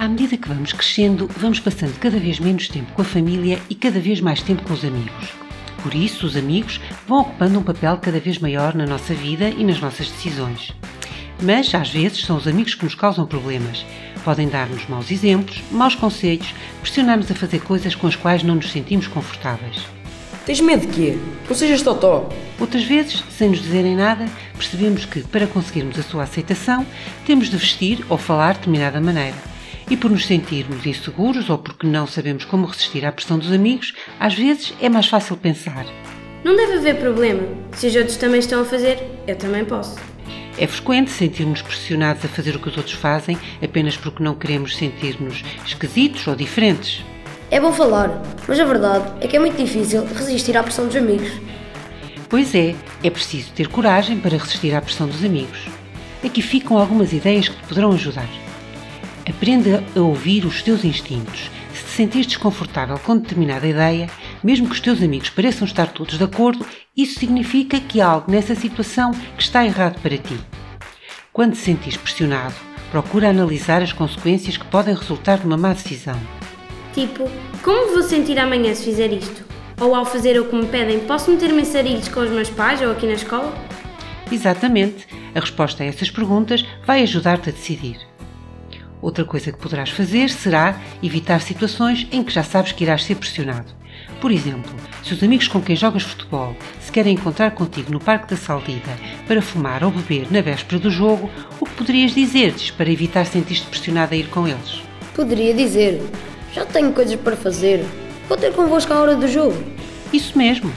À 0.00 0.08
medida 0.08 0.38
que 0.38 0.48
vamos 0.48 0.72
crescendo, 0.72 1.28
vamos 1.36 1.60
passando 1.60 1.92
cada 1.98 2.18
vez 2.18 2.40
menos 2.40 2.68
tempo 2.68 2.90
com 2.92 3.02
a 3.02 3.04
família 3.04 3.60
e 3.68 3.74
cada 3.74 4.00
vez 4.00 4.18
mais 4.18 4.40
tempo 4.40 4.62
com 4.62 4.72
os 4.72 4.82
amigos. 4.82 5.28
Por 5.82 5.94
isso, 5.94 6.24
os 6.24 6.38
amigos 6.38 6.80
vão 7.06 7.20
ocupando 7.20 7.58
um 7.58 7.62
papel 7.62 7.98
cada 7.98 8.18
vez 8.18 8.38
maior 8.38 8.74
na 8.74 8.86
nossa 8.86 9.12
vida 9.12 9.50
e 9.50 9.62
nas 9.62 9.78
nossas 9.78 10.08
decisões. 10.08 10.72
Mas, 11.42 11.74
às 11.74 11.90
vezes, 11.90 12.22
são 12.22 12.38
os 12.38 12.48
amigos 12.48 12.74
que 12.74 12.84
nos 12.84 12.94
causam 12.94 13.26
problemas. 13.26 13.84
Podem 14.24 14.48
dar-nos 14.48 14.88
maus 14.88 15.10
exemplos, 15.10 15.62
maus 15.70 15.94
conselhos, 15.94 16.54
pressionar-nos 16.80 17.30
a 17.30 17.34
fazer 17.34 17.60
coisas 17.60 17.94
com 17.94 18.06
as 18.06 18.16
quais 18.16 18.42
não 18.42 18.54
nos 18.54 18.72
sentimos 18.72 19.06
confortáveis. 19.06 19.84
Tens 20.46 20.62
medo 20.62 20.86
de 20.86 20.94
quê? 20.94 21.18
Não 21.46 21.54
sejas 21.54 21.82
totó. 21.82 22.26
Outras 22.58 22.84
vezes, 22.84 23.22
sem 23.36 23.50
nos 23.50 23.60
dizerem 23.60 23.96
nada, 23.96 24.24
percebemos 24.54 25.04
que, 25.04 25.20
para 25.24 25.46
conseguirmos 25.46 25.98
a 25.98 26.02
sua 26.02 26.22
aceitação, 26.22 26.86
temos 27.26 27.50
de 27.50 27.58
vestir 27.58 28.02
ou 28.08 28.16
falar 28.16 28.54
de 28.54 28.60
determinada 28.60 28.98
maneira. 28.98 29.49
E 29.90 29.96
por 29.96 30.08
nos 30.08 30.24
sentirmos 30.24 30.86
inseguros 30.86 31.50
ou 31.50 31.58
porque 31.58 31.84
não 31.84 32.06
sabemos 32.06 32.44
como 32.44 32.64
resistir 32.64 33.04
à 33.04 33.10
pressão 33.10 33.36
dos 33.36 33.52
amigos, 33.52 33.92
às 34.20 34.34
vezes 34.34 34.72
é 34.80 34.88
mais 34.88 35.08
fácil 35.08 35.36
pensar. 35.36 35.84
Não 36.44 36.54
deve 36.54 36.74
haver 36.74 37.00
problema. 37.00 37.42
Se 37.72 37.88
os 37.88 37.96
outros 37.96 38.16
também 38.16 38.38
estão 38.38 38.62
a 38.62 38.64
fazer, 38.64 39.02
eu 39.26 39.34
também 39.34 39.64
posso. 39.64 39.98
É 40.56 40.66
frequente 40.66 41.10
sentirmos 41.10 41.60
pressionados 41.60 42.24
a 42.24 42.28
fazer 42.28 42.54
o 42.54 42.60
que 42.60 42.68
os 42.68 42.76
outros 42.76 42.94
fazem 42.94 43.36
apenas 43.60 43.96
porque 43.96 44.22
não 44.22 44.36
queremos 44.36 44.76
sentir-nos 44.76 45.42
esquisitos 45.66 46.24
ou 46.28 46.36
diferentes. 46.36 47.04
É 47.50 47.58
bom 47.58 47.72
falar, 47.72 48.22
mas 48.46 48.60
a 48.60 48.64
verdade 48.64 49.12
é 49.20 49.26
que 49.26 49.36
é 49.36 49.40
muito 49.40 49.56
difícil 49.56 50.06
resistir 50.14 50.56
à 50.56 50.62
pressão 50.62 50.86
dos 50.86 50.94
amigos. 50.94 51.32
Pois 52.28 52.54
é, 52.54 52.76
é 53.02 53.10
preciso 53.10 53.50
ter 53.52 53.66
coragem 53.66 54.20
para 54.20 54.38
resistir 54.38 54.72
à 54.72 54.80
pressão 54.80 55.08
dos 55.08 55.24
amigos. 55.24 55.66
Aqui 56.24 56.42
ficam 56.42 56.78
algumas 56.78 57.12
ideias 57.12 57.48
que 57.48 57.56
te 57.56 57.66
poderão 57.66 57.90
ajudar. 57.90 58.28
Aprenda 59.28 59.84
a 59.94 60.00
ouvir 60.00 60.44
os 60.44 60.62
teus 60.62 60.84
instintos. 60.84 61.50
Se 61.72 61.84
te 61.84 61.90
sentires 61.90 62.26
desconfortável 62.26 62.98
com 62.98 63.16
determinada 63.16 63.66
ideia, 63.66 64.08
mesmo 64.42 64.66
que 64.66 64.72
os 64.72 64.80
teus 64.80 65.02
amigos 65.02 65.30
pareçam 65.30 65.66
estar 65.66 65.86
todos 65.88 66.16
de 66.16 66.24
acordo, 66.24 66.64
isso 66.96 67.18
significa 67.20 67.78
que 67.80 68.00
há 68.00 68.06
algo 68.06 68.30
nessa 68.30 68.54
situação 68.54 69.12
que 69.36 69.42
está 69.42 69.64
errado 69.64 70.00
para 70.00 70.16
ti. 70.16 70.38
Quando 71.32 71.52
te 71.52 71.58
sentires 71.58 71.96
pressionado, 71.96 72.54
procura 72.90 73.30
analisar 73.30 73.82
as 73.82 73.92
consequências 73.92 74.56
que 74.56 74.66
podem 74.66 74.94
resultar 74.94 75.38
de 75.38 75.46
uma 75.46 75.56
má 75.56 75.72
decisão. 75.72 76.18
Tipo, 76.92 77.30
como 77.62 77.92
vou 77.92 78.02
sentir 78.02 78.38
amanhã 78.38 78.74
se 78.74 78.84
fizer 78.84 79.12
isto? 79.12 79.44
Ou 79.80 79.94
ao 79.94 80.04
fazer 80.04 80.40
o 80.40 80.46
que 80.46 80.56
me 80.56 80.66
pedem, 80.66 81.00
posso 81.00 81.30
meter-me 81.30 81.62
em 81.62 81.64
sarilhos 81.64 82.08
com 82.08 82.20
os 82.20 82.30
meus 82.30 82.50
pais 82.50 82.82
ou 82.82 82.90
aqui 82.90 83.06
na 83.06 83.12
escola? 83.12 83.54
Exatamente. 84.30 85.06
A 85.34 85.40
resposta 85.40 85.82
a 85.82 85.86
essas 85.86 86.10
perguntas 86.10 86.64
vai 86.84 87.02
ajudar-te 87.02 87.50
a 87.50 87.52
decidir. 87.52 88.09
Outra 89.02 89.24
coisa 89.24 89.50
que 89.50 89.58
poderás 89.58 89.90
fazer 89.90 90.28
será 90.30 90.78
evitar 91.02 91.40
situações 91.40 92.06
em 92.12 92.22
que 92.22 92.32
já 92.32 92.42
sabes 92.42 92.72
que 92.72 92.84
irás 92.84 93.04
ser 93.04 93.16
pressionado. 93.16 93.72
Por 94.20 94.30
exemplo, 94.30 94.72
se 95.02 95.14
os 95.14 95.22
amigos 95.22 95.48
com 95.48 95.60
quem 95.60 95.74
jogas 95.74 96.02
futebol 96.02 96.54
se 96.80 96.92
querem 96.92 97.14
encontrar 97.14 97.52
contigo 97.52 97.90
no 97.90 98.00
Parque 98.00 98.28
da 98.28 98.36
Saldida 98.36 98.96
para 99.26 99.40
fumar 99.40 99.82
ou 99.82 99.90
beber 99.90 100.30
na 100.30 100.42
véspera 100.42 100.80
do 100.80 100.90
jogo, 100.90 101.30
o 101.58 101.64
que 101.64 101.74
poderias 101.74 102.14
dizer-lhes 102.14 102.70
para 102.70 102.90
evitar 102.90 103.24
sentir-te 103.26 103.66
pressionado 103.66 104.14
a 104.14 104.16
ir 104.16 104.28
com 104.28 104.46
eles? 104.46 104.82
Poderia 105.14 105.54
dizer: 105.54 106.02
Já 106.52 106.66
tenho 106.66 106.92
coisas 106.92 107.16
para 107.16 107.36
fazer. 107.36 107.84
Vou 108.28 108.36
ter 108.36 108.52
convosco 108.52 108.92
à 108.92 109.00
hora 109.00 109.16
do 109.16 109.26
jogo. 109.26 109.56
Isso 110.12 110.36
mesmo. 110.36 110.72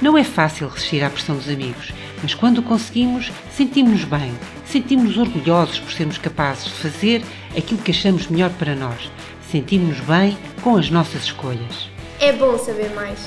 Não 0.00 0.16
é 0.16 0.22
fácil 0.22 0.68
resistir 0.68 1.02
à 1.02 1.08
pressão 1.08 1.36
dos 1.36 1.48
amigos, 1.48 1.92
mas 2.22 2.34
quando 2.34 2.58
o 2.58 2.62
conseguimos, 2.62 3.32
sentimos-nos 3.50 4.04
bem, 4.04 4.32
sentimos-nos 4.66 5.16
orgulhosos 5.16 5.78
por 5.78 5.90
sermos 5.90 6.18
capazes 6.18 6.64
de 6.64 6.70
fazer 6.72 7.22
aquilo 7.56 7.80
que 7.80 7.92
achamos 7.92 8.26
melhor 8.26 8.50
para 8.50 8.74
nós. 8.74 9.10
Sentimos-nos 9.50 10.00
bem 10.00 10.36
com 10.60 10.76
as 10.76 10.90
nossas 10.90 11.24
escolhas. 11.24 11.88
É 12.20 12.30
bom 12.32 12.58
saber 12.58 12.90
mais. 12.90 13.18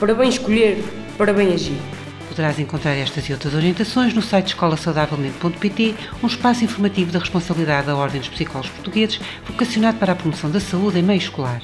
Para 0.00 0.14
bem 0.14 0.28
escolher, 0.28 0.82
para 1.16 1.32
bem 1.32 1.52
agir. 1.52 1.78
Poderás 2.28 2.58
encontrar 2.58 2.94
estas 2.94 3.28
e 3.28 3.32
outras 3.32 3.54
orientações 3.54 4.12
no 4.12 4.20
site 4.20 4.48
escolasaudavelmente.pt, 4.48 5.94
um 6.22 6.26
espaço 6.26 6.64
informativo 6.64 7.12
da 7.12 7.20
responsabilidade 7.20 7.86
da 7.86 7.96
Ordem 7.96 8.20
dos 8.20 8.28
Psicólogos 8.28 8.70
Portugueses, 8.72 9.20
vocacionado 9.46 9.98
para 9.98 10.12
a 10.12 10.16
promoção 10.16 10.50
da 10.50 10.60
saúde 10.60 10.98
em 10.98 11.02
meio 11.02 11.18
escolar. 11.18 11.62